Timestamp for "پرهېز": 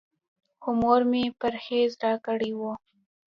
1.39-1.91